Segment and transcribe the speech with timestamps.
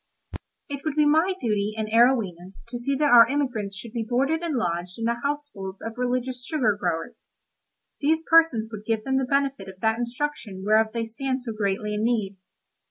[0.67, 4.41] It would be my duty and Arowhena's to see that our emigrants should be boarded
[4.41, 7.29] and lodged in the households of religious sugar growers;
[7.99, 11.93] these persons would give them the benefit of that instruction whereof they stand so greatly
[11.93, 12.37] in need.